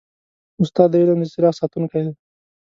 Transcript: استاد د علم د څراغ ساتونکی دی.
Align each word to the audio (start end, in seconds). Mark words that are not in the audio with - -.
استاد 0.61 0.87
د 0.91 0.95
علم 1.01 1.19
د 1.21 1.25
څراغ 1.33 1.53
ساتونکی 1.59 2.01
دی. 2.05 2.13